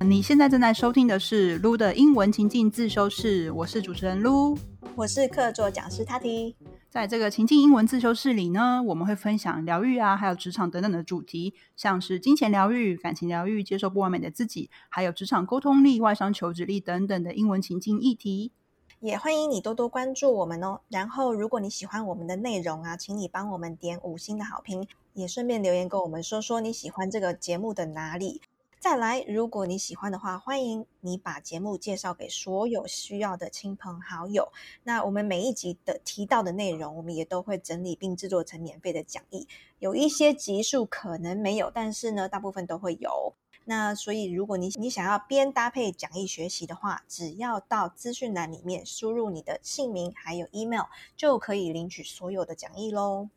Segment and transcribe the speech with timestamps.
[0.00, 4.58] 你现在正在收听的是撸的英文情境自修室，我是主持人撸，
[4.96, 6.54] 我是客座讲师 Tati。
[6.90, 18.52] 在这个情境英文自修室里呢，我们会分享疗愈啊，还有职场等等的主题，像是金钱疗愈、感情疗愈、接受不完美的自己，还有职场沟通力、外商求职力等等的英文情境议题。
[19.00, 20.80] 也欢迎你多多关注我们哦。
[20.88, 28.42] 然后，如果你喜欢我们的内容啊，请你帮我们点五星的好评，也顺便留言跟我们说说你喜欢这个节目的哪里。
[28.82, 34.50] 再来，如果你喜欢的话，欢迎你把节目介绍给所有需要的亲朋好友。
[34.82, 39.46] 那我们每一集的提到的内容，我们也都会整理并制作成免费的讲义。
[39.78, 43.34] 有一些集数可能没有，但是呢，大部分都会有。
[43.66, 50.86] 那所以，如果你你想要边搭配讲义学习的话，只要到资讯栏里面输入你的姓名还有 email，
[51.16, 53.28] 就可以领取所有的讲义喽。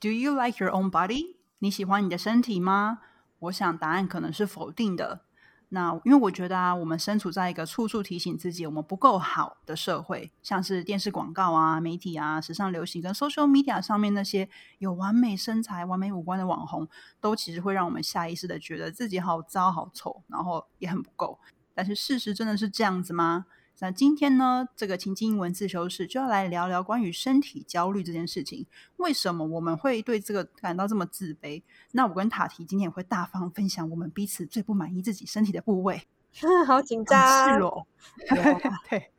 [0.00, 1.36] Do you like your own body？
[1.58, 3.00] 你喜欢你的身体吗？
[3.38, 5.22] 我想答案可能是否定的。
[5.70, 16.88] 那因为我觉得啊，我们身处在一个处处提醒自己我们不够好的社会，像是电视广告啊、媒体啊、时尚流行跟 social media 上面那些有完美身材、完美五官的网红，
[17.20, 21.40] 都其实会让我们下意识的觉得自己好糟、好丑，然后也很不够。
[21.74, 23.46] 但是事实真的是这样子吗？
[23.78, 28.64] 那今天呢，这个情境英文自修室就要来聊聊关于身体焦虑这件事情。
[28.96, 31.62] 为什么我们会对这个感到这么自卑？
[31.92, 36.02] 那我跟塔提今天也会大方分享我们彼此最不满意自己身体的部位。
[36.66, 37.86] 好紧张，赤裸。
[38.88, 39.10] 对。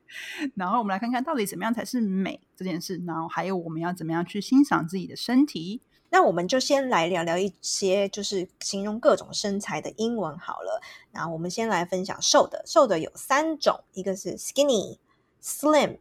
[0.56, 3.04] 然后我们来看看到底怎么样才是美这件事。
[3.06, 5.82] 然后还有我们要怎么样去欣赏自己的身体。
[6.10, 10.82] 那我们就先来聊聊一些，就是形容各种身材的英文好了。
[11.12, 14.98] 那我们先来分享瘦的，瘦的有三种，一个是 skinny、
[15.42, 15.98] slim、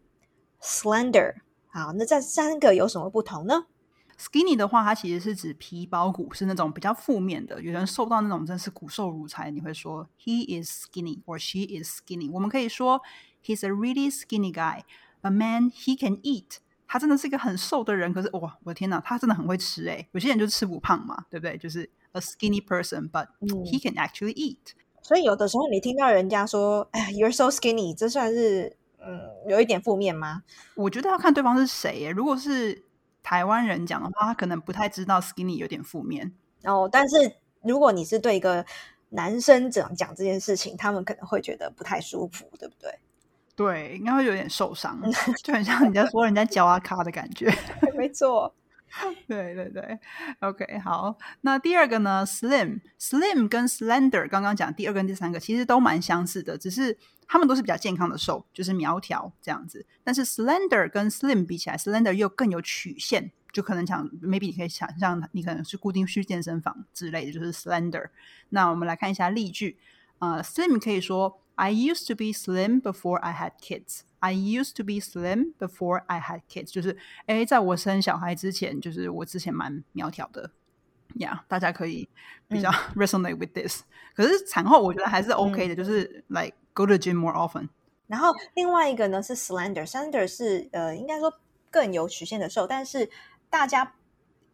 [0.62, 1.34] slender。
[1.68, 3.66] 好，那这三个有什么不同呢
[4.18, 7.60] ？skinny 的话，它其实是指皮包骨，是那种比较负面的。
[7.60, 12.30] 有人瘦到那种真是骨瘦如柴，你会说 he is skinny or she is skinny。
[12.30, 13.02] 我们可以说
[13.44, 16.58] he's a really skinny guy，a man he can eat。
[16.88, 20.06] 他真的是一个很瘦的人，可是哇，我的天哪，他真的很会吃哎！
[20.12, 21.56] 有些人就吃不胖嘛，对不对？
[21.58, 24.58] 就是 a skinny person，but he can actually eat。
[25.02, 30.42] 所以有的时候你听到人家说“哎，you're so skinny”，这算是嗯有一点负面吗？
[30.74, 32.10] 我觉得要看对方是谁耶。
[32.10, 32.84] 如果是
[33.22, 36.32] 台湾人讲的话，他可能不太知道 skinny 有点负面
[36.64, 36.88] 哦。
[36.90, 38.64] 但是如果你是对一个
[39.10, 42.98] 男生讲讲这件事情，他们可能会觉得不太舒服，对不对？
[43.56, 45.00] 对，应该会有点受伤，
[45.42, 47.50] 就很像你在说人家脚啊卡的感觉。
[47.96, 48.54] 没错，
[49.26, 49.98] 对 对对。
[50.40, 59.86] OK，好，那第二个呢？Slim，Slim 跟 Slender，刚刚讲第二跟第三个其实都蛮相似的，只是他们都是比较健康的瘦，就是苗条这样子。
[60.04, 68.10] 但是 Slender 跟 Slim 比起来，Slender 又更有曲线，就可能想，maybe 你可以想象，你可能是固定去健身房之类的，就是 Slender。
[68.50, 69.78] 那我们来看一下例句，
[70.18, 71.40] 呃，Slim 可以说。
[71.55, 74.01] I used to be slim before I had kids.
[74.19, 76.71] I used to be slim before I had kids.
[76.71, 80.51] 就是，哎，在我生小孩之前，就是我之前蛮苗条的。
[81.15, 82.07] Yeah，大家可以
[82.47, 83.83] 比较 resonate with this。
[84.15, 87.69] 可是产后我觉得还是 OK 的，就是 like go to gym more often。
[88.07, 91.33] 然后另外一个呢是 slender，slender 是呃应该说
[91.69, 93.09] 更有曲线的瘦，但是
[93.49, 93.93] 大家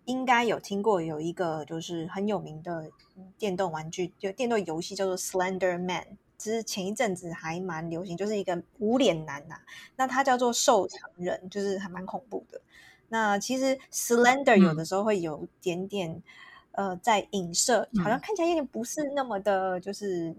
[0.05, 2.89] 应该有听过有一个就是很有名的
[3.37, 6.17] 电动玩具，就电动游戏叫做 Slender Man。
[6.42, 9.54] 其实前一阵子还蛮流行，就是一个无脸男呐，
[9.94, 12.60] 那他叫做瘦长人，就是还蛮恐怖的。
[13.08, 16.20] 那其实 slender 有的时候会有点点
[16.72, 20.34] 呃在影射，好像看起来有点不是那么的，就是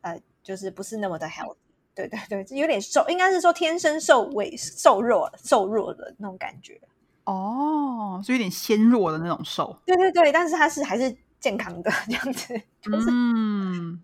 [0.00, 1.56] 呃就是不是那么的 healthy。
[1.94, 6.80] 对对对，就有点瘦，应该是说天生瘦尾瘦弱瘦弱的那种感觉。
[7.24, 9.78] 哦，就有点纤弱的那种瘦。
[9.84, 12.60] 对对对，但是他是还是健康的 这样子。
[12.86, 14.02] 嗯。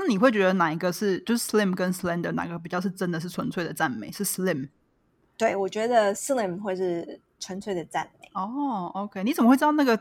[0.00, 4.10] 那你会觉得哪一个是就是 slim 跟 slender 哪个比较是真的是纯粹的赞美？
[4.10, 4.70] 是 slim？
[5.36, 8.30] 对，我觉得 slim 会是纯粹的赞美。
[8.32, 9.98] 哦，OK，你怎么会知道那个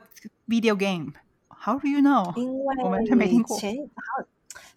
[0.48, 2.34] video game？How do you know？
[2.38, 3.58] 因为我完全没听过。
[3.60, 4.28] 前还有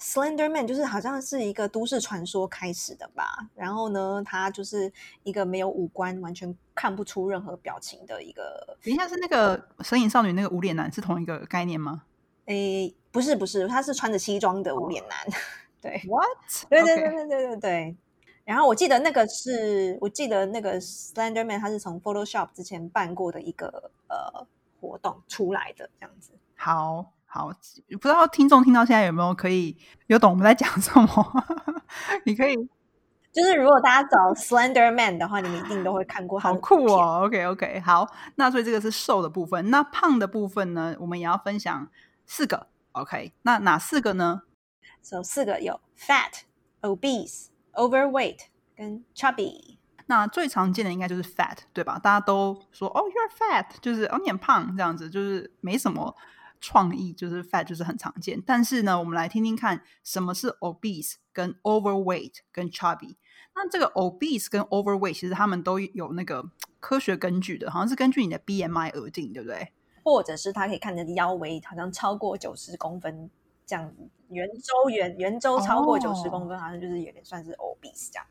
[0.00, 3.48] slender man，就是好像是一个都市传说开始的吧。
[3.54, 4.92] 然后呢，他就是
[5.22, 8.76] 一个没有五官、完全看不出任何表情的一个。
[8.82, 12.02] 等一下，是那个神隐少女那个无脸男是同一个概念吗？
[12.46, 12.94] 诶。
[13.12, 15.18] 不是不是，他是穿着西装的无脸男，
[15.82, 16.26] 对，What？
[16.70, 17.96] 对对对对对对对。
[18.42, 24.46] 然后我记得那个是，我记得那个 Slender Man，他是从 Photoshop 之前办过的一个呃
[24.80, 26.30] 活动出来的，这样子。
[26.56, 27.52] 好好，
[27.90, 31.44] 不知道听众听到现在有没有可以有懂我们在讲什么？
[32.24, 32.56] 你可以，
[33.30, 36.40] 就是如果大家找 Slender Man 的话，你们一定都会看过。
[36.40, 41.86] 好酷哦！OK OK，好，那所以这个是瘦的部分，那胖的部分呢，我们也要分享
[42.32, 42.68] 四个。
[42.92, 44.40] OK，那哪四个呢
[45.02, 46.40] ？So 四个有 fat、
[46.80, 48.38] obese、overweight
[48.74, 49.76] 跟 chubby。
[50.06, 51.98] 那最常见的应该就是 fat，对吧？
[51.98, 56.16] 大家都说哦，you're fat，就是哦你很胖这样子，就是没什么
[56.58, 58.42] 创意，就是 fat 就是很常见。
[58.46, 63.16] 但是呢，我们来听听看什么是 obese、跟 overweight、跟 chubby。
[63.54, 66.50] 那这个 obese 跟 overweight 其实他们都有那个
[66.80, 69.74] 科学根据的，好像是根据你的 BMI 而定，对不对？
[70.02, 73.30] 或者是他可以看你的腰围好像超过九十公分
[73.66, 78.26] 这样子，圆周圆圆周超过九十公分，好像就是有点算是 obese 这样。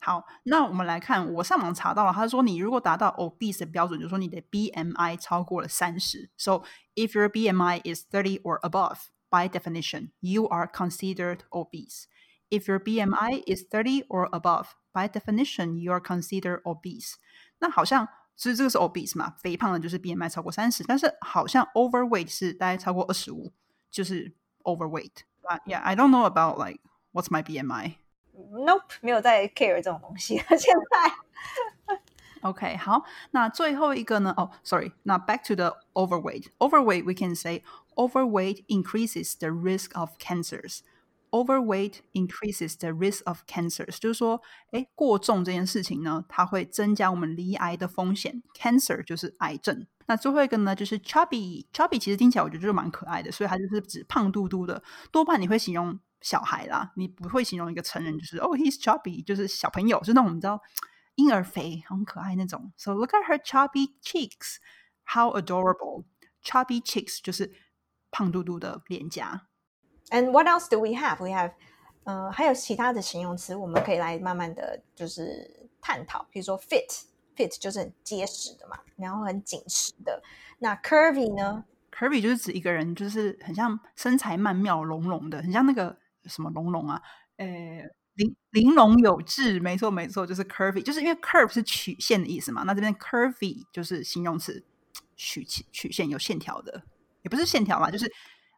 [0.00, 6.30] 好，那我们来看，我上网查到了，他说你如果达到 obese 的标准，就是说你的 BMI 超过了三十。
[6.36, 6.62] So
[6.94, 12.04] if your BMI is thirty or above, by definition, you are considered obese.
[12.48, 17.14] If your BMI is thirty or above, by definition, you are considered obese.
[17.58, 23.51] 那好像其实这个是 obese 嘛，肥胖的就是 BMI 超过三十，但是好像 overweight 是大概超过二十五，
[23.89, 24.33] 就是
[24.63, 25.23] overweight.
[25.43, 26.79] But yeah, I don't know about like
[27.13, 27.95] what's my BMI.
[28.33, 30.45] Nope，没有在 care 这种东西了。
[30.57, 31.97] 现在
[32.41, 34.33] OK，好，那最后一个呢？
[34.35, 36.47] 哦、oh,，sorry，那 back to the overweight.
[36.57, 37.63] Overweight, we can say
[37.95, 40.79] overweight increases the risk of cancers.
[41.30, 44.40] Overweight increases the risk of cancers，就是说，
[44.70, 48.42] 哎，过重这件事情呢，它会增加我们罹癌的风险。
[48.54, 49.86] Cancer 就是癌症。
[50.06, 54.82] 那最后一个呢，就是 chubby，chubby 其实听起来我觉得就是蛮可爱的，所以它就是指胖嘟嘟的。
[55.10, 60.60] 多半你会形容小孩啦，你不会形容一个成人，就是哦、oh,，he's chubby，就是小朋友，就那种你知道
[61.16, 62.72] 婴儿肥，很可爱那种。
[62.76, 64.58] So look at her chubby cheeks,
[65.04, 66.04] how adorable.
[66.44, 67.52] Chubby cheeks 就是
[68.12, 69.48] 胖嘟嘟的脸颊。
[70.10, 71.18] And what else do we have?
[71.20, 71.52] We have
[72.04, 76.26] 呃，还有其他的形容词，我们可以来慢慢的就是探讨。
[76.30, 80.22] 比如说 fit，fit 就是很结实的嘛，然后很紧实的。
[80.58, 87.02] 那 curvy 呢？Curvy 就是指一个人就是很像身材曼妙、隆隆的，很像那个什么隆隆啊，
[87.38, 87.46] 呃，
[88.14, 94.64] 玲玲珑有致，没错没错，就是 curvy，就是因为 curve 是曲线的意思嘛，那这边 curvy 就是形容词，
[95.16, 96.84] 曲曲线有线条的，
[97.22, 98.10] 也不是线条嘛，就是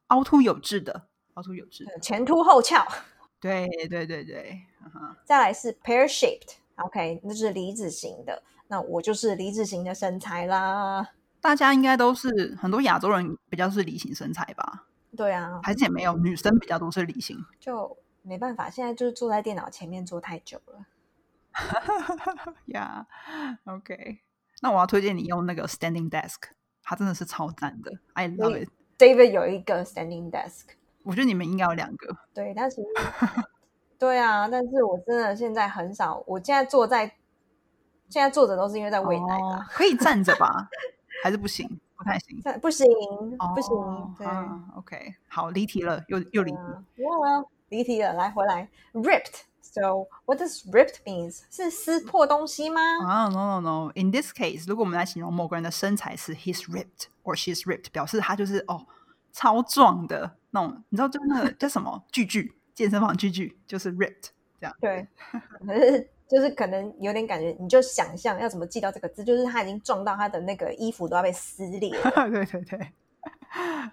[0.08, 1.08] 凹凸有致的，
[1.38, 2.84] 凹凸有致，前凸后翘。
[3.40, 8.42] 对对对对，嗯再来是 pear shaped，OK，、那是梨子型的。
[8.66, 11.08] 那我就是梨子型的身材啦。
[11.40, 14.86] 大家应该都是很多亚洲人比较是梨形身材吧，
[15.16, 17.38] 对啊，还是也没有女生比较多是梨形。
[17.60, 20.86] 就没办法，现在就是坐在电脑前面坐太久了。
[22.66, 23.06] 呀、
[23.64, 24.18] yeah,，OK，
[24.60, 26.38] 那我要推荐你用那个 Standing Desk，
[26.82, 28.68] 它真的是超赞的，I love it。
[28.98, 30.70] David 有一个 standing desk，
[31.08, 32.14] 我觉得你们应该有两个。
[32.34, 32.82] 对，但是
[33.98, 37.06] 对啊，但是我真的现在很少，我现在坐在
[38.10, 40.68] 现在坐着都是因为在喂奶哦，可以站着吧？
[41.24, 41.66] 还是不行？
[41.96, 42.38] 不太行。
[42.60, 42.86] 不行
[43.54, 44.26] 不行，哦对。
[44.26, 46.58] 啊 OK，好，离题了，又又离题。
[46.58, 49.44] 哇，离题了，来回来，ripped。
[49.62, 51.42] So what does ripped means？
[51.50, 52.80] 是撕破东西吗？
[53.06, 53.92] 啊、n o no no。
[53.94, 58.86] In this case，如果我们来形容某个人的身材是 he's ripped or she's ripped，表示他就是哦
[59.32, 64.30] 超壮的那种，你知道就那个叫什么巨巨，健身房巨巨就是 ripped
[64.60, 64.74] 这样。
[64.80, 65.06] 对，
[65.66, 71.90] 可是就是可能有点感觉，你就想象要怎么记到这个字，就是他已经撞到他的那个衣服都要被撕裂。
[72.30, 72.92] 对对对。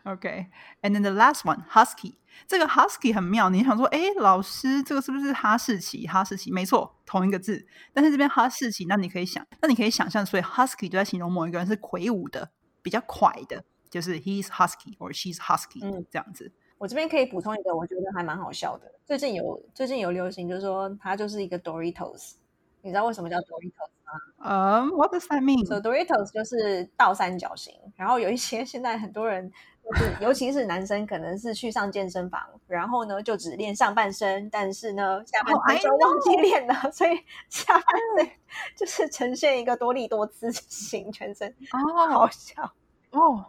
[0.04, 2.16] OK，and、then the last one husky，
[2.46, 3.50] 这个 husky 很妙。
[3.50, 6.06] 你想说，哎，老师，这个是不是哈士奇？
[6.06, 7.66] 哈士奇，没错，同一个字。
[7.94, 13.64] 但是这边哈士奇，那你可以想，那你可以想象，所以 husky 就在形容某一个人是魁梧的，比较快的，
[13.96, 16.52] 就是 he's husky or she's husky，嗯这样子。
[16.78, 18.92] 我这边可以补充一个，我觉得还蛮好笑的。
[19.06, 22.34] 最近有最近有流行，就是说它就是一个 Doritos。
[22.82, 29.50] 你知道为什么叫 Doritos 吗嗯、w h a t does that mean？？So Doritos 就是倒三角形，然后有一些 现在很多人
[29.82, 37.86] 就是，尤其是男生，可能是去上健身房，然后呢就只练上半身，但是呢下半 Oh, 身就忘记练了，所以下半
[38.18, 38.30] 身
[38.76, 42.74] 就是呈现一个多利多姿型，全身哦好笑。
[43.12, 43.46] 哦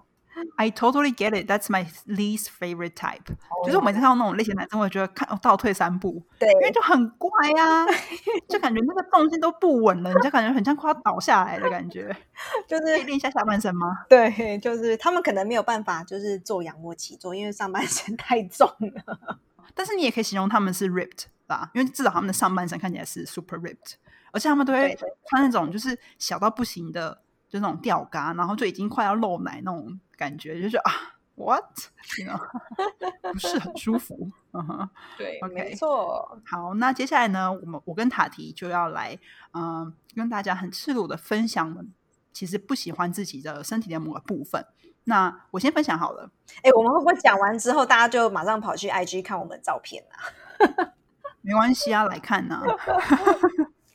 [0.56, 1.50] ，I totally get it.
[1.50, 3.24] That's my least favorite type.
[3.64, 7.86] 就是我每次看到那种类型男生，我觉得看哦倒退三步，对因为就很怪啊、
[8.48, 12.14] 就感觉那个重心都不稳了，你就感觉很像快要倒下来的感觉。
[12.68, 14.04] 就是练一下下半身吗？
[14.08, 19.38] 对，就是他们可能没有办法，就是做仰卧起坐，因为上半身太重了。
[19.74, 23.94] 但是你也可以形容他们是 ripped 啦，因为至少他们的上半身看起来是 super ripped，
[24.32, 24.96] 而且他们都会
[25.28, 27.20] 穿那种就是小到不行的，
[27.56, 30.92] 就那种吊嘎，然后就已经快要露奶那种感觉，就是啊
[31.36, 32.38] ，what，you know，
[33.32, 34.30] 不是很舒服。
[34.52, 34.90] 嗯哼。
[35.16, 36.38] 对没错。
[36.44, 39.18] 好，那接下来呢，我们我跟塔提就要来，
[39.54, 41.90] 嗯、跟大家很赤裸的分享我们
[42.34, 44.66] 其实不喜欢自己的身体的某个部分。
[45.04, 46.30] 那我先分享好了。
[46.62, 50.92] 哎，我们会不会讲完之后，大家就马上跑去 IG 看我们的照片啊？
[51.40, 52.60] 没关系啊，来看呢。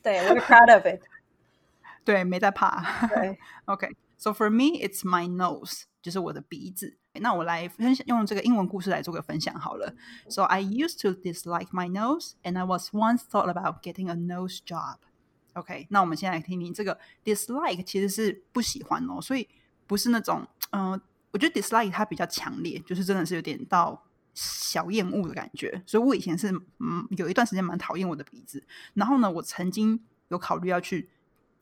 [0.02, 1.00] 对，we're proud of it。
[2.04, 2.82] 对，没在怕。
[3.08, 6.96] 对，OK，so for me it's my nose，就是我的鼻子。
[7.20, 9.94] 那我来分享用这个英文故事来做个分享好了。
[10.30, 14.60] So I used to dislike my nose, and I was once thought about getting a nose
[14.64, 14.96] job.
[15.52, 19.46] OK，那我们先来听听这个 dislike 其实是不喜欢哦，所以
[19.86, 21.00] 不是那种嗯、呃，
[21.32, 25.82] 我觉得 dislike 它比较强烈，就是真的是有点到小厌恶的感觉。
[25.86, 31.10] 所以我以前是嗯有一段时间蛮讨厌我的鼻子，然后呢，我曾经有考虑要去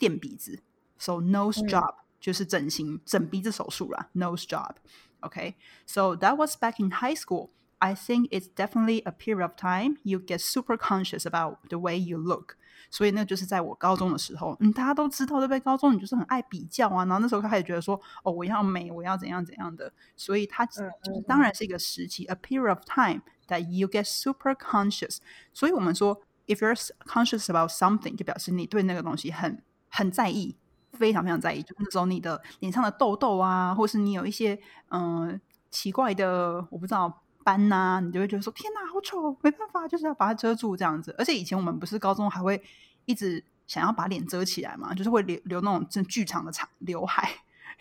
[0.00, 0.60] 垫鼻子，
[0.98, 5.54] so nose job、嗯、就是整形整鼻子手术啦，nose job。Okay,
[5.86, 7.50] so that was back in high school.
[7.78, 11.98] I think it's definitely a period of time you get super conscious about the way
[11.98, 12.56] you look.
[12.90, 15.60] 所以那就是在我高中的时候，嗯，大家都知道，对不对？
[15.60, 19.92] 高中你就是很爱比较啊，然后那时候开始觉得说，哦，我要美，我要怎样怎样的。
[20.16, 20.92] 所以它就是
[21.26, 25.18] 当然是一个时期，a period of time that you get super conscious。
[25.52, 26.76] 所以我们说，if you're
[27.06, 30.57] conscious about something，就表示你对那个东西很 很在意。
[30.93, 34.53] 非常非常在意，就是那时候你的脸上的痘痘啊，或是你有一些
[34.89, 41.15] 嗯、呃、奇怪的我不知道斑呐、啊，你就会觉得说天哪，好丑，没办法，就是要把它遮住这样子。
[41.17, 42.61] 而且以前我们不是高中还会
[43.05, 47.31] 一直想要把脸遮起来嘛，就是会留留那种真巨长的长刘海，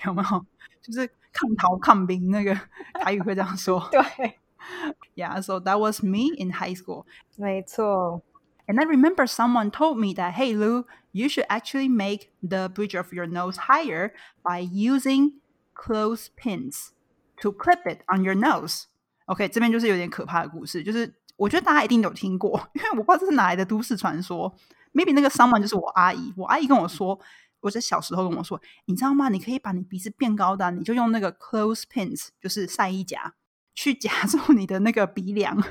[0.07, 0.47] 有没有？
[0.81, 2.59] 就是抗逃抗兵那个
[2.95, 3.87] 台语会这样说。
[3.93, 4.39] 对，
[5.15, 7.05] Yeah, so that was me in high school.
[7.37, 8.23] 没错。
[8.70, 13.14] And I remember someone told me that, hey, Lou, you should actually make the bridge of
[13.14, 14.12] your nose higher
[14.44, 15.34] by using
[15.76, 16.94] clothespins
[17.42, 18.86] to clip it on your nose.
[19.26, 24.56] OK，这边就是有点可怕的故事，就是我觉得大家一定有听过，因为我不知道这是哪来的都市传说。
[24.94, 27.20] Maybe 那个 someone 就是我阿姨，我阿姨跟我说，
[27.60, 29.30] 我在小时候跟我说，你知道吗？
[29.30, 33.34] 你可以把你鼻子变高的，你就用那个 clothespins，就是晒衣夹，
[33.76, 35.62] 去夹住你的那个鼻梁，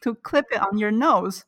[0.00, 1.42] to clip it on your nose。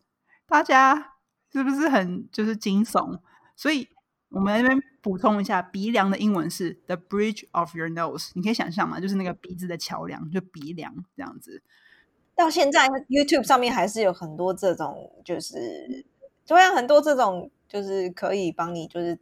[0.48, 1.14] 大家
[1.52, 3.18] 是不是很就是惊悚？
[3.56, 3.88] 所以
[4.28, 8.30] 我们那边补充一下，鼻梁的英文是 the bridge of your nose。
[8.34, 11.62] 你可以想象嘛，就是那个鼻子的桥梁，就鼻梁这样子。
[12.34, 16.04] 到现在 YouTube 上面还是有很多这种，就是
[16.46, 19.18] 对啊，很多这种就是可以帮你就是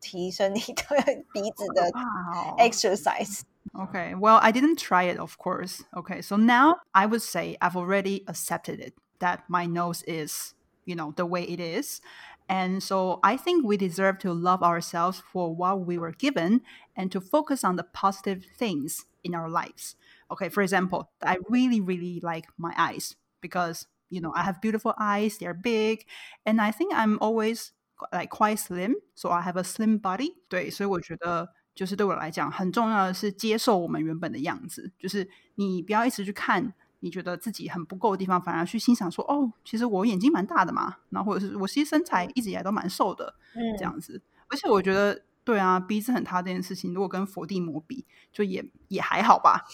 [0.00, 1.90] 提升你的鼻子的
[2.58, 3.42] exercise。
[3.74, 5.82] Okay, well, I didn't try it, of course.
[5.92, 8.94] Okay, so now I would say I've already accepted it.
[9.18, 12.00] that my nose is, you know, the way it is.
[12.48, 16.60] And so I think we deserve to love ourselves for what we were given
[16.96, 19.96] and to focus on the positive things in our lives.
[20.30, 24.92] Okay, for example, I really, really like my eyes because, you know, I have beautiful
[24.98, 26.04] eyes, they're big,
[26.44, 27.72] and I think I'm always
[28.12, 30.34] like quite slim, so I have a slim body.
[30.48, 44.21] 对，所以我觉得就是对我来讲很重要的是接受我们原本的样子，就是你不要一直去看 你觉得自己很不够的地方，反而去欣赏说，哦，其实我眼睛蛮大的嘛，然后或者是我其实身材一直以来都蛮瘦的，嗯，这样子。
[44.47, 49.65] 而且我觉得，对啊，鼻子很塌这件事情，如果跟佛地魔比，就也也还好吧。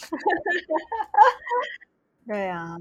[2.27, 2.77] 对啊，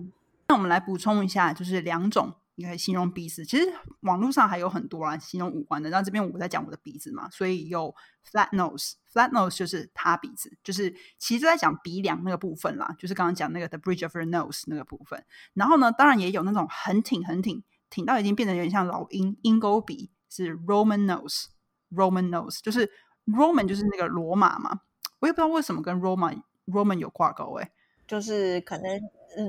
[0.49, 3.45] 那我们来补充一下，就是两种你可以形容鼻子。
[3.45, 5.89] 其实网络上还有很多啊，形容五官的。
[5.91, 7.95] 那这边我在讲我的鼻子嘛，所以有
[8.31, 15.25] flat nose，flat nose 就是塌鼻子，就是其实在讲鼻梁那个部分啦，就是刚刚讲那个 the bridge of your nose 那个部分。
[15.55, 22.91] 然后呢，当然也有那种很挺很挺，挺到已经变得有点像老鹰鹰钩鼻，是 Roman nose，Roman nose 就是
[23.27, 24.81] Roman 就是那个罗马嘛，
[25.21, 27.71] 我也不知道为什么跟 Roman Roman 有挂钩哎、
[28.07, 29.01] 就是可能。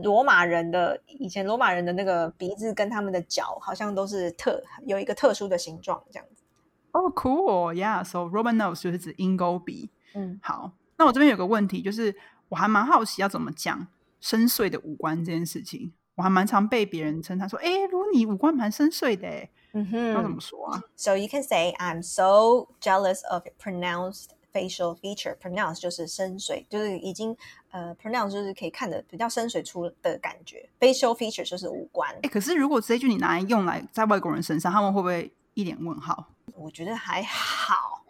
[0.03, 6.43] 罗马人的以前罗马人的那个鼻子跟他们的脚好像都是特有一个特殊的形状，这样子。
[6.91, 9.89] 哦、oh,，cool，yeah，so Roman nose 就是指鹰钩鼻。
[10.13, 12.15] 嗯，好，那我这边有个问题，就是
[12.49, 13.87] 我还蛮好奇要怎么讲
[14.21, 15.91] 深邃的五官这件事情。
[16.15, 25.35] 我还蛮常被别人称他说：“哎，如你五官蛮深邃的。”哎，嗯哼，要怎么说啊？So you can say I'm so jealous of pronounced facial feature.
[25.35, 27.35] Pronounced 就是深邃，就是已经
[27.73, 30.69] 呃 pronounce 就是可以看的比较深邃出的感觉。
[30.79, 32.07] Facial feature 就是五官。
[32.21, 36.27] 哎，可是如果这句你拿来用来在外国人身上，他们会不会一脸问号？
[36.55, 38.03] 我觉得还好，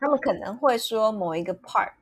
[0.00, 1.92] 他们可能会说某一个 part，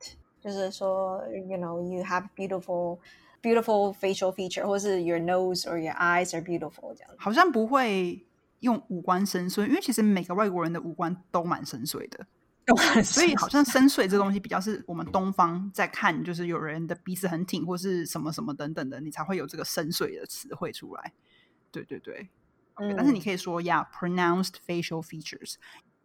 [0.41, 2.99] 就是说，you know, you have beautiful,
[3.43, 7.11] beautiful facial feature，或是 your nose or your eyes are beautiful 这样。
[7.19, 8.25] 好像不会
[8.61, 12.27] 用五官深邃，因为其实每个外国人的五官都蛮深邃的。
[13.04, 21.12] 所以好像深邃这东西比较是我们东方在看，就是有人的鼻子很挺或是什么什么等等的，你才会有这个深邃的词汇出来。
[21.70, 22.28] 对对对，
[22.76, 25.54] 嗯、但是你可以说呀、yeah,，pronounced facial features。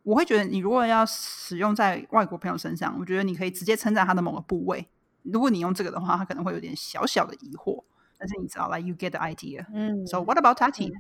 [0.04, 4.88] 我会觉得，你如果要使用在外国朋友身上，我觉得你可以直接称赞他的某个部位。
[5.24, 7.84] 如果你用这个的话，他可能会有点小小的疑惑。
[8.18, 9.66] 但是你知道，like you get the idea.
[9.72, 10.06] Mm.
[10.08, 10.92] So what about Tati?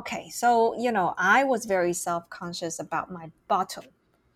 [0.00, 3.84] Okay, so you know, I was very self-conscious about my bottom,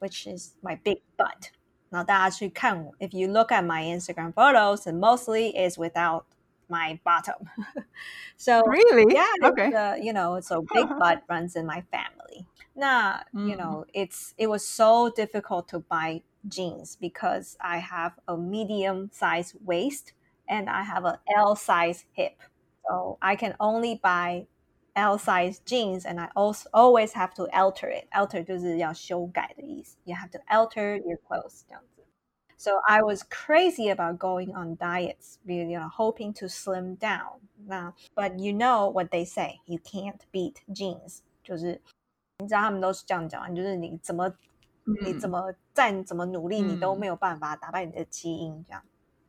[0.03, 1.53] which is my big butt.
[1.93, 6.27] Now, if you look at my Instagram photos, and mostly is without
[6.69, 7.49] my bottom.
[8.37, 12.47] so really, yeah, okay, uh, you know, so big butt runs in my family.
[12.75, 13.49] Now, mm.
[13.49, 19.11] you know, it's it was so difficult to buy jeans because I have a medium
[19.13, 20.15] size waist
[20.49, 22.39] and I have an L size hip.
[22.89, 24.47] So I can only buy
[24.96, 28.08] L size jeans, and I also always have to alter it.
[28.12, 29.98] Alter 就是要修改的意思。
[30.06, 31.64] You have to alter your clothes
[32.58, 37.42] So I was crazy about going on diets, you know, hoping to slim down.
[37.68, 41.20] Now, but you know what they say, you can't beat jeans.
[41.44, 41.80] 就是
[42.40, 44.28] 你知道他们都是这样讲，就是你怎么、
[44.86, 48.84] 嗯、你怎么再怎么努力，你都没有办法打败你的基因这样。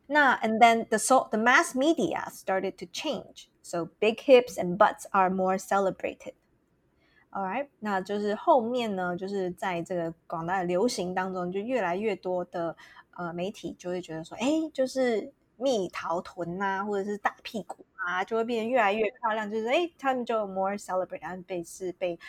[0.07, 3.49] 那 and then the so the mass media started to change.
[3.66, 6.34] So big hips and butts are more celebrated.
[7.32, 12.76] All right，那就是后面呢，就是在这个广大的流行当中，就越来越多的
[13.16, 19.50] 呃媒体就会觉得说，哎，就是蜜桃臀呐，或者是大屁股啊，就会变得越来越漂亮。
[19.50, 22.20] 就是哎，他们就 more celebrate，被是被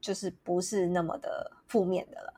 [0.00, 2.34] 就是不是那么的负面的了。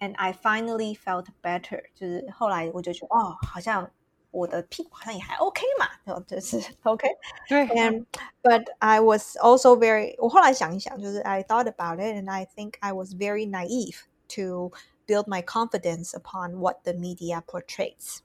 [0.00, 3.88] And I finally felt better，就是后来我就觉得哦，好像。
[4.36, 7.08] 我的屁股好像也还 OK 嘛，然后就是 OK。
[7.48, 8.04] 对，and
[8.42, 13.48] but I was also very，我后来想一想，就是 I thought about it and I think I was very
[13.48, 13.96] naive
[14.34, 14.72] to
[15.06, 18.18] build my confidence upon what the media portrays.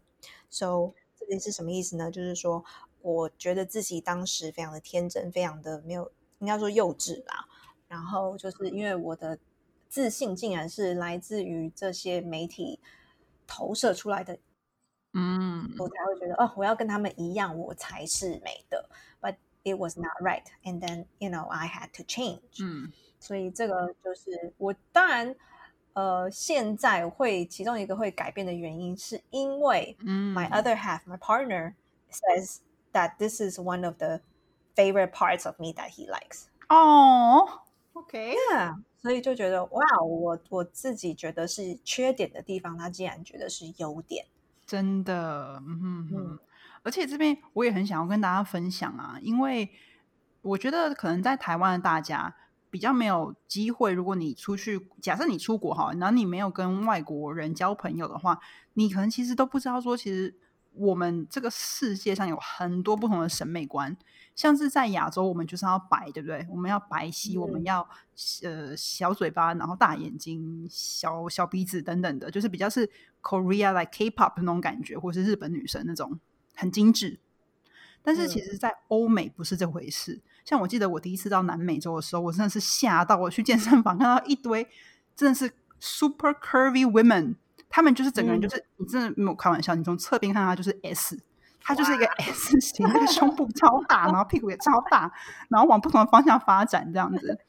[0.49, 2.11] So 这里是什么意思呢？
[2.11, 2.65] 就是说，
[3.01, 7.47] 我觉得自己当时非常的天真，非常的没有，应该说幼稚吧。
[7.87, 9.39] 然后就是因为我的
[9.87, 12.79] 自信竟然是来自于这些媒体
[13.47, 14.37] 投射出来的
[15.12, 18.88] 嗯，我才会觉得哦，我要跟他们一样，我才是美的。
[19.20, 22.62] But it was not right, and then you know I had to change。
[22.62, 25.34] 嗯，所以这个就是我当然
[25.94, 31.72] 呃现在会其中一个会改变的原因，是因为嗯，my other half, my partner
[32.10, 32.58] says
[32.92, 34.20] that this is one of the
[34.74, 36.48] favorite parts of me that he likes。
[36.68, 37.62] 哦，
[37.94, 38.34] OK，
[38.98, 44.26] 所以就觉得哇，我我自己觉得是缺点的地方，他竟然觉得是优点。
[44.71, 46.39] 真的，嗯嗯，
[46.81, 49.69] 而且这边我也很想要跟大家分享啊，因为
[50.41, 52.33] 我觉得可能在台湾的大家
[52.69, 53.91] 比较没有机会。
[53.91, 58.39] 如果你出去，假设你出国哈，然后你没有跟外国人交朋友的话，
[58.75, 60.33] 你可能其实都不知道说，其实
[60.73, 63.95] 我们这个世界上有很多不同的审美观。
[64.33, 66.47] 像是在亚洲，我们就是要白，对不对？
[66.49, 67.87] 我们要白皙，我们要
[68.43, 72.89] 呃小嘴巴，然后大眼睛、小小鼻子等等的，就是比较是
[73.21, 76.17] Korea like K-pop 那种感觉，或是日本女生那种
[76.55, 77.19] 很精致。
[78.01, 80.21] 但是其实，在欧美不是这回事。
[80.45, 84.65] 像我记得我第一次到南美洲的时候，我真的是吓到，我去健身房看到一堆
[85.15, 87.35] 真的是 super curvy women，
[87.71, 91.19] 他们就是整个人就是你真的没有开玩笑，你从侧边看他就是 S。
[91.63, 95.13] 他就是一个 S 型，那个胸部超大，然后屁股也超大，
[95.47, 97.39] 然后往不同的方向发展这样子。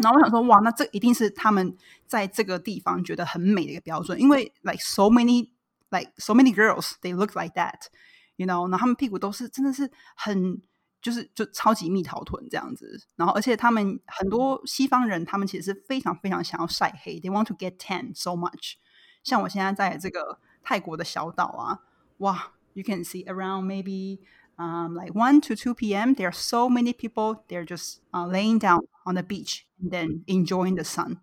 [0.00, 5.50] 然后我想说，哇，那这一定是他们在这个地方觉得很美的一个标准，因为 like so many
[5.90, 10.62] like so many girls they look like that，you know，然后他们屁股都是真的是很
[11.02, 13.02] 就是就超级蜜桃臀这样子。
[13.16, 18.74] 然后而且他们很多西方人，他们其实是非常非常想要晒黑，they want to get tan so much。
[19.23, 21.79] 像我现在在这个泰国的小岛啊，
[22.17, 22.53] 哇。
[22.77, 24.19] you can see around maybe
[24.59, 26.13] um, like 1 to 2 p.m.
[26.13, 30.23] There are so many people, they're just uh, laying down on the beach and then
[30.27, 31.19] enjoying the sun.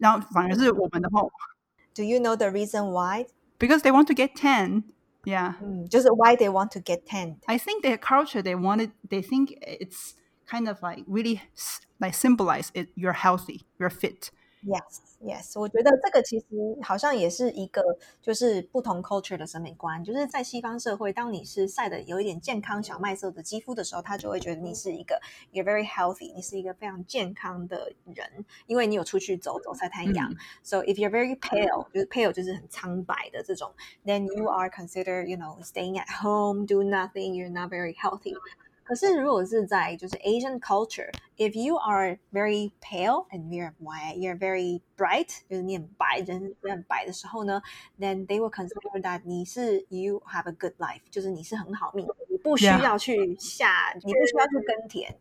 [0.00, 0.22] Do
[2.02, 3.26] you know the reason why?
[3.58, 4.84] Because they want to get tan.
[5.24, 5.54] Yeah.
[5.62, 7.36] Mm, just why they want to get tan.
[7.46, 10.14] I think their culture, they wanted, they think it's
[10.46, 11.42] kind of like really
[12.00, 12.88] like symbolize it.
[12.94, 14.30] You're healthy, you're fit.
[14.63, 16.45] Yes, yes，我觉得这个其实
[16.83, 17.81] 好像也是一个
[18.21, 20.03] 就是不同 culture 的审美观。
[20.03, 25.19] 就是在西方社会，当你是晒的有一点健康小麦色的肌肤的时候，他就会觉得你是一个
[25.51, 30.31] you're very healthy，你是一个非常健康的人，因为你有出去走走晒太阳。
[30.61, 33.71] So if you're very pale，就是 pale 就是很苍白的这种
[34.05, 38.35] ，then you are considered you know staying at home, do nothing, you're not very healthy.
[38.90, 47.60] 可是如果是在就是 Asian culture，if you are very pale and you're white, you're very bright，就是你很白，人很白的时候呢，
[47.98, 55.16] then they will consider that 你是 you have a good life，就是你是很好命，你不需要去下，你不需要去耕田。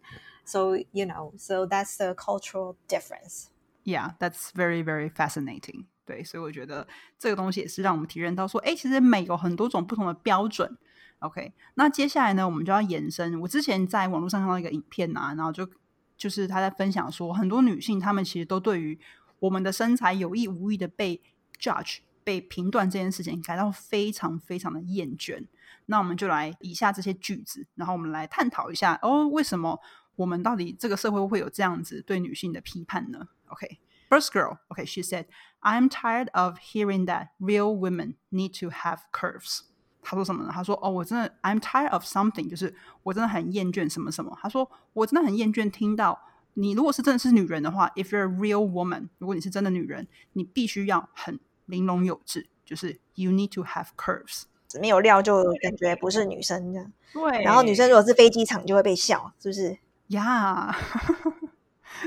[0.45, 3.47] So you know, so that's the cultural difference.
[3.83, 5.85] Yeah, that's very very fascinating.
[6.05, 6.87] 对，所以我觉得
[7.17, 10.77] 这个东西也是让我们体验到说，哎，其实美有很多种不同的标准。
[11.20, 13.40] OK，那接下来呢，我们就要延伸。
[13.40, 15.68] 我之前在网络上看到一个影片啊，然后就
[16.16, 18.98] 就是他在分享说，很多女性她们其实都对于
[19.38, 21.22] 我们的身材有意无意的被
[21.58, 25.46] judge、被评断这件事情感到非常非常的厌倦。
[25.86, 29.78] 那我们就来以下这些句子，然后我们来探讨一下哦，为什么
[30.16, 33.80] 我们到底这个社会会有这样子对女性的批判呢？OK。
[34.08, 35.26] First girl，OK，she said,
[35.60, 39.60] I'm tired of hearing that real women need to have curves.
[40.01, 40.51] 她说什么呢？
[40.53, 46.19] 她说：“哦，我真的，I'm tired of something，就是我真的很厌倦什么什么。”她说：“我真的很厌倦听到
[46.53, 54.43] 你如果是真的是女人的话，if you're a real woman，如果你是真的女人，你必须要很玲珑有致，就是 you need to have curves。
[54.79, 56.91] 没有料就感觉不是女生这样。
[57.13, 59.77] 对，然后女生如果是飞机场就会被笑，是不是？
[60.07, 60.75] 呀，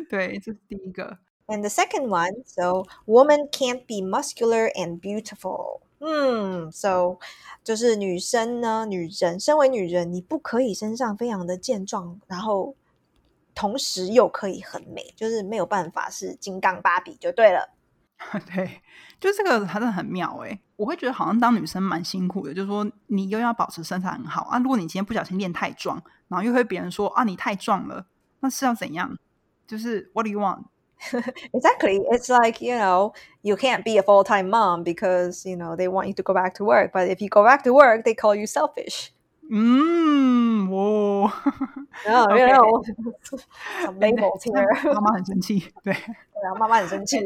[0.08, 5.80] 对，这是第一个。” And the second one, so woman can't be muscular and beautiful.
[6.05, 7.17] 嗯，so
[7.63, 12.75] 就是女生呢，女人身为女人，你不可以身上非常的健壮，然后
[13.55, 17.69] 同时又可以很美，就是没有办法是金刚芭比就对了。
[18.53, 18.81] 对，
[19.19, 28.05] 就这个还是很妙哎，我会觉得好像当女生蛮辛苦的，就是说你又要保持身材很好啊，如果你今天不小心练太壮，然后又会别人说啊你太壮了，
[28.41, 29.17] 那是要怎样？
[29.65, 30.63] 就是 What do you want？
[31.12, 32.00] want？exactly.
[32.10, 35.88] It's like, you know, you can't be a full time mom because, you know, they
[35.88, 36.92] want you to go back to work.
[36.92, 39.12] But if you go back to work, they call you selfish.
[39.50, 41.32] Mm, whoa.
[42.06, 42.40] Oh, okay.
[42.40, 42.82] you know,
[43.80, 44.68] some labels here.
[44.92, 45.94] 妈妈很生气，对。
[45.94, 47.18] 对啊，妈妈很生气。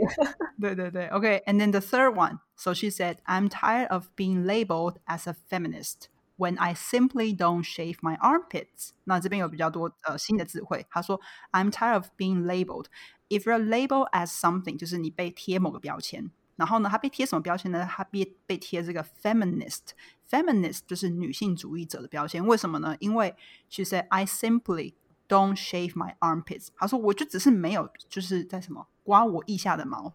[0.60, 1.42] 对对对，Okay.
[1.46, 2.38] And then the third one.
[2.56, 6.08] So she said, "I'm tired of being labeled as a feminist."
[6.38, 10.86] When I simply don't shave my armpits，那这边有比较多呃新的词汇。
[10.90, 11.20] 他说，
[11.52, 12.86] I'm tired of being labeled.
[13.28, 16.30] If you're labeled as something，就是你被贴某个标签。
[16.56, 17.86] 然后呢，他被贴什么标签呢？
[17.88, 22.44] 他被被贴这个 feminist。feminist 就是女性主义者的标签。
[22.44, 22.96] 为什么呢？
[22.98, 23.36] 因为
[23.68, 24.94] she said I simply
[25.28, 26.68] don't shave my armpits。
[26.76, 30.14] 他说我就只是没有就是在什么刮我腋下的毛。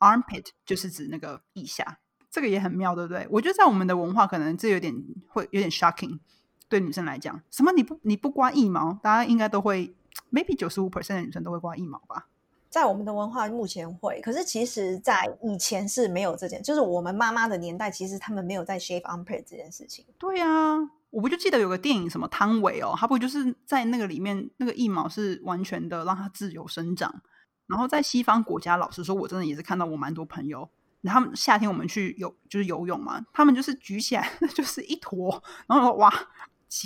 [0.00, 2.00] armpit 就是指那个腋下。
[2.31, 3.27] 这个也很妙，对不对？
[3.31, 4.93] 我觉得在我们的文化，可能这有点
[5.27, 6.19] 会有点 shocking，
[6.67, 9.95] 对女生来讲，什么你不你不刮腋毛，大家应该都会
[10.31, 12.27] ，maybe 九十五 percent 的女生都会刮腋毛吧。
[12.69, 20.05] 在我们的文化目前会，可是其实在以前是没有这件，就是我们妈妈的年代，其实他们没有在 shave armpit 这件事情。
[20.19, 20.77] 对啊，
[21.09, 27.23] 我不就记得有个电影什么汤唯哦，他不就是在那个里面，那个腋毛是完全的让它自由生长。
[27.65, 30.69] 然后在西方国家，老实说，我真的也是看到我蛮多朋友。
[31.07, 36.11] 他们夏天我们去游就是游泳嘛，他们就是举起来 就是一坨，然后哇，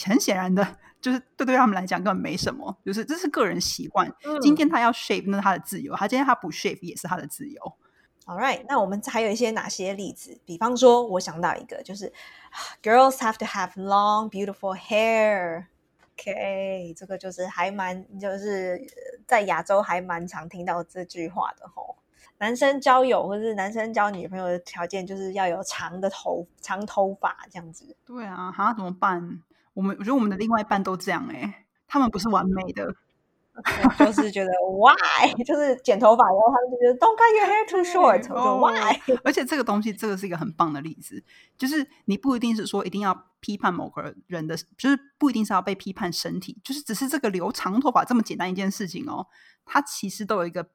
[0.05, 4.09] 很显然的就是对对他们来讲根本没什么，就是这是个人习惯。
[4.41, 7.61] 今天他要 shave 那是他的自由，他今天他不 shave 也是他的自由。
[8.25, 10.39] All right，那我们还有一些哪些例子？
[10.45, 12.13] 比方说，我想到一个，就是
[12.81, 15.65] girls have to have long beautiful hair。
[16.13, 18.79] OK，这个就是还蛮就是
[19.27, 21.97] 在亚洲还蛮常听到这句话的吼。
[22.43, 27.95] 男生交友或者是男生交女朋友的条件，就是要有长的头、长头发这样子。
[28.05, 29.41] 对啊，哈，怎么办？
[29.73, 32.93] 我们我觉得我们的另外一半都这样哎，他们不是完美的，
[33.97, 38.99] 就是觉得 why，就是剪头发然后，他们就觉得 don't cut your hair too short，我 why？
[39.23, 41.23] 而且这个东西，这个是一个很棒的例子，
[41.57, 49.27] 就是你不一定是说一定要批判某个人的，就是不一定是要被批判身体，就是只是这个留长头发这么简单一件事情哦，
[49.63, 50.67] 它其实都有一个。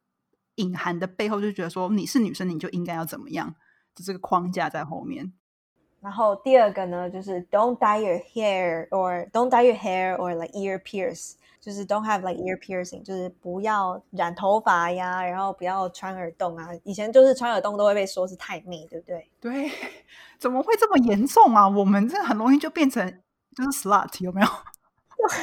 [0.59, 3.55] 隐含的背后就觉得说你是女生你就应该要怎么样，
[3.95, 5.33] 就这个框架在后面。
[6.01, 12.21] 然后第二个呢，就是 don't dye your hair or don't dye your hair or like ear pierce，就是 don't have
[12.21, 16.69] like ear piercing，就是不要染头发呀，然后不要穿耳洞啊。
[16.85, 19.29] 以前就是穿耳洞都会被说是太妹，对不对？
[19.41, 19.71] 对，
[20.39, 21.69] 怎么会这么严重啊？
[21.69, 23.05] 我们这很容易就变成
[23.57, 24.47] 就是 slut，有没有？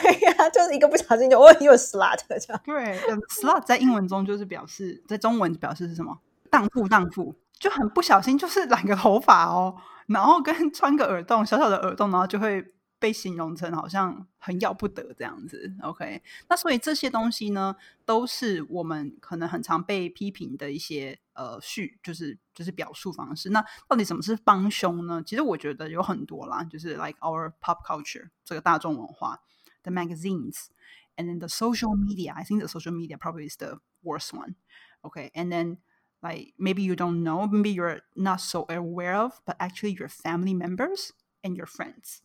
[0.02, 2.62] 对呀，就是一个不小心就我以为 slut 这样。
[2.64, 2.98] 对
[3.30, 6.18] ，slut 在英文中就是表示，在中文表示是什么？
[6.50, 9.76] 荡妇，荡妇，就很不小心就是染个头发哦，
[10.08, 12.66] 然后跟穿个耳洞，小小的耳洞，然后就会
[12.98, 15.74] 被形容成好像很要不得这样子。
[15.82, 23.50] OK，那所以这些东西呢，都是我们可能很常被批评的一些呃序，就是就是表述方式。
[23.50, 25.22] 那到底什么是帮凶呢？
[25.26, 29.42] 其实我觉得有很多啦，就是 like our pop culture 这个大众文化。
[29.85, 30.71] the magazines,
[31.17, 32.35] and then the social media.
[32.37, 34.55] I think the social media probably is the worst one.
[35.03, 35.79] Okay, and then
[36.23, 40.55] like maybe you don't know, maybe you're not so aware of, but actually your family
[40.55, 41.13] members
[41.43, 42.21] and your friends.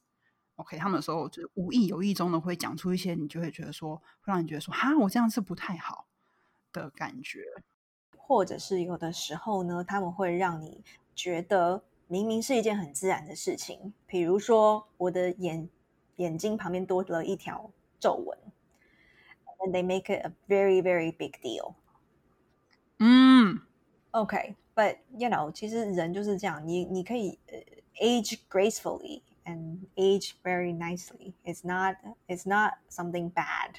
[0.57, 6.07] OK，他们有时候就无意有意中的会讲出一些，你就会觉得说，会让你觉得说，哈，我这样是不太好
[6.71, 7.43] 的感觉。
[8.17, 15.69] 或者是有的时候呢，他们会让你觉得明明是一件很自然的事情，比如说我的眼
[16.19, 18.37] 眼睛旁边多了一条皱纹，
[19.59, 21.75] and they make it a very very big deal。
[22.99, 23.61] 嗯，
[24.11, 27.39] OK，but you know，其实人就是这样，你你可以
[28.01, 31.33] age gracefully and age very nicely.
[31.43, 31.95] It's not
[32.27, 33.75] it's not something bad.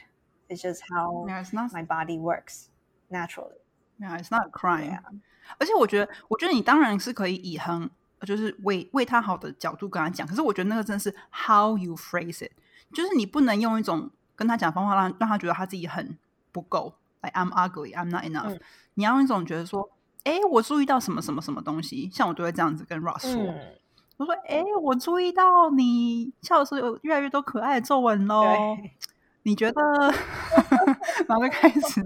[0.48, 2.66] It's just how Yeah, it's not- my body works
[3.08, 3.58] naturally.
[3.98, 4.90] Yeah, it's not a crime.
[4.90, 5.20] Yeah.
[5.58, 7.88] 而且我觉得，我觉得你当然是可以以很
[8.25, 12.51] 就是为为他好的角度跟他讲，可是我觉得那个真的是 how you phrase it，
[12.93, 16.17] 就是你不能用一种跟他讲方法让让他觉得他自己很
[16.51, 18.61] 不够，like I'm ugly, I'm not enough、嗯。
[18.95, 19.89] 你要用一种觉得说，
[20.23, 23.75] 哎，我注意到什么什么什么东西，像我都会这样子跟 Ross 说，嗯，
[24.17, 28.43] 我说，哎，我注意到你笑的时候有越来越多可爱的皱纹喽。
[28.43, 28.91] 对，
[29.43, 29.81] 你觉得？
[31.27, 32.03] 然后就开始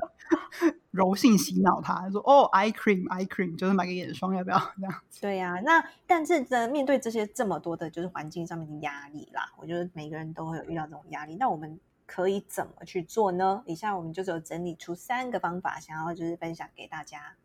[0.96, 5.22] 柔性洗脑他，说：“哦，eye cream，eye cream，就是买个眼霜，要不要？”这样子。
[5.22, 11.36] 对呀、那但是呢，面对这些这么多的，就是环境上面的压力啦，我觉得每个人都会有遇到这种压力。
[11.36, 13.62] 那我们可以怎么去做呢？
[13.66, 17.36] 以下我们就是有整理出三个方法，想要就是分享给大家。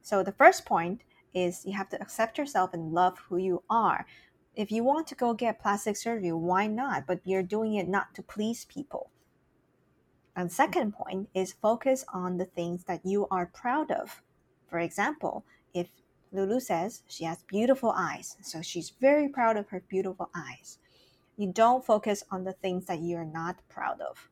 [0.00, 1.00] So the first point
[1.32, 4.06] is you have to accept yourself and love who you are.
[4.54, 7.04] If you want to go get plastic surgery, why not?
[7.06, 9.10] But you're doing it not to please people.
[10.38, 14.22] And second point is focus on the things that you are proud of.
[14.68, 15.88] For example, if
[16.30, 20.78] Lulu says she has beautiful eyes, so she's very proud of her beautiful eyes.
[21.36, 24.30] You don't focus on the things that you're not proud of.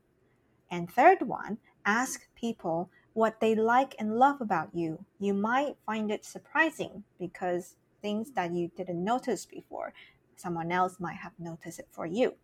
[0.71, 5.03] And third one, ask people what they like and love about you.
[5.19, 9.91] You might find it surprising because things that you didn't notice before,
[10.37, 12.35] someone else might have noticed it for you.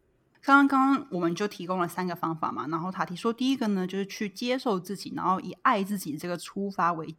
[0.43, 7.15] 刚刚我们就提供了三个方法嘛，然后塔提说，第一个呢就是去接受自己，然后以爱自己这个出发为，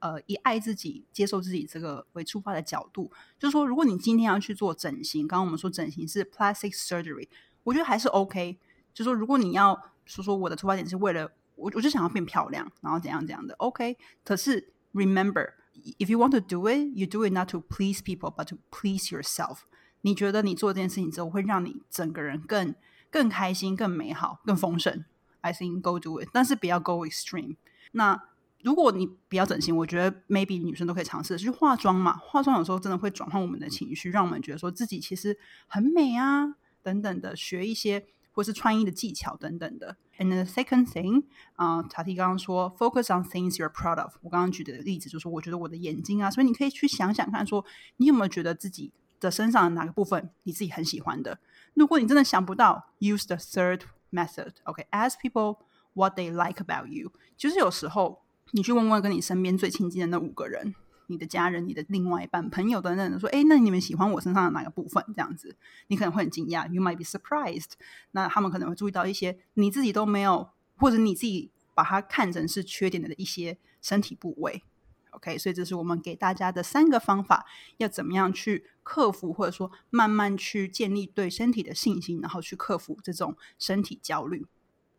[0.00, 7.28] 呃，以爱自己、接受自己这个为出发的角度，就是说，如果你今天要去做整形，刚刚我们说整形是 plastic surgery，
[7.62, 8.58] 我觉得还是 OK。
[8.92, 13.96] 就说如果你要说说我的出发点是为了我，我就想要变漂亮，然后怎样怎样的 OK。
[14.24, 15.52] 可是 remember。
[16.00, 19.12] If you want to do it, you do it not to please people, but to please
[19.14, 19.58] yourself.
[20.02, 22.74] 你觉得你做这件事情之后，会让你整个人更
[23.10, 25.04] 更开心、更美好、更丰盛
[25.40, 27.56] ？I think go do it，但是不要 go extreme。
[27.92, 28.22] 那
[28.62, 32.16] 如果你不要整形，我觉得 maybe 女生都可以尝试去化妆嘛。
[32.16, 39.96] 化妆有时候真的会转换我们的情绪，让我们觉得说自己其实很美啊，等等的，学一些或是穿衣的技巧等等的。
[40.18, 41.22] And the second thing，
[41.54, 44.16] 啊、呃，查提刚刚说 focus on things you're proud of。
[44.22, 47.64] 我刚刚举的例子就是，我觉得我的眼睛啊，所以你可以去想想看，说
[47.98, 51.38] 你有没有觉得自己的身上的哪个部分你自己很喜欢的？
[51.74, 54.52] 如果你真的想不到，use the third method。
[54.64, 55.58] OK，ask、okay, people
[55.94, 57.12] what they like about you。
[57.36, 60.74] 就是有时候你去问问跟你身边最亲近的那五个人，
[61.06, 67.72] 你的家人、你的另外一半、朋友等等，说：“哎，那你们喜欢我身上的哪个部分？”这样子，你可能会很惊讶，you might be surprised。
[68.12, 74.62] 那他们可能会注意到一些你自己都没有，或者你自己把它看成是缺点的一些身体部位。
[75.11, 77.45] OK，所以这是我们给大家的三个方法，
[77.77, 84.45] 要怎么样去克服，或者说慢慢去建立对身体的信心，然后去克服这种身体焦虑。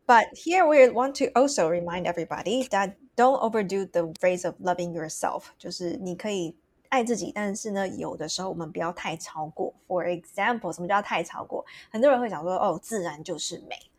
[0.06, 4.92] But here we want to also remind everybody that don't overdo the phrase of loving
[4.92, 6.56] yourself，就是你可以
[6.90, 9.74] 爱自己，但是呢，有的时候我们不要太超过。
[9.88, 11.64] For example，什么叫太超过？
[11.90, 13.90] 很多人会想说，哦，自然就是美。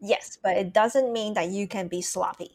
[0.00, 2.52] Yes, but it doesn't mean that you can be sloppy.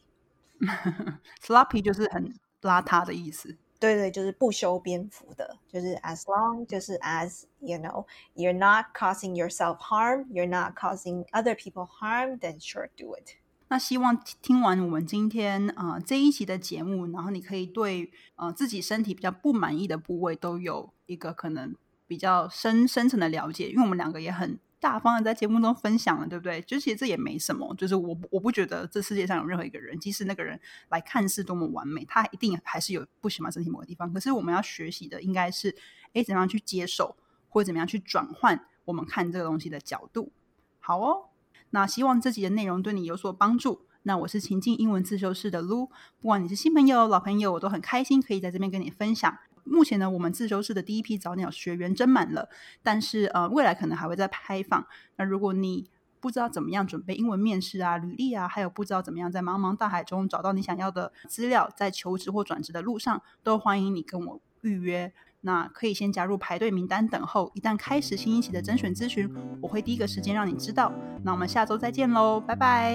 [1.41, 3.56] Sloppy 就是很 邋遢的意思。
[3.80, 11.54] 对对，就是不修边幅的，就是 as long 就是 as you know you're not causing yourself harm, you're not causing other
[11.54, 13.36] people harm, then sure do it.
[13.68, 21.76] 那希望听完我们今天啊、呃、这一集的节目，然后你可以对呃自己身体比较不满意的部位都有一个可能
[22.08, 26.60] 比较深深层的了解，因为我们两个也很大方的在节目中分享了，对不对？
[26.62, 34.12] 就其实这也没什么，就是我我不觉得这世界上有任何一个人，即使那个人来看似多么完美，他一定还是有不喜欢身体某个地方。
[34.12, 35.76] 可是我们要学习的应该是，
[36.14, 37.16] 哎，怎么样去接受，
[37.48, 40.32] 或者怎么样去转换我们看这个东西的角度。
[40.80, 41.28] 好哦，
[41.70, 43.82] 那希望这集的内容对你有所帮助。
[44.04, 45.88] 那我是情境英文自修室的 Lu，
[46.20, 49.36] 不管你是新朋友、老朋友，我都很开心可以在这边跟你分享。
[49.70, 52.48] 目前呢，我们自修室的第一批早鸟学员真满了，
[52.82, 54.86] 但是呃，未来可能还会再开放。
[55.16, 55.88] 那如果你
[56.20, 65.12] 不知道怎么样准备英文面试啊、履历啊，还有不知道怎么样在茫茫大海中找到你想要的资料，在求职或转职的路上，都欢迎你跟我预约。
[65.42, 70.92] 那可以先加入排队名单等候，一旦开始新一期的甄选咨询，我会第一个时间让你知道。
[71.22, 72.92] 那我们下周再见喽，拜拜，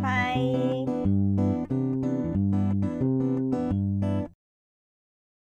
[0.00, 1.27] 拜。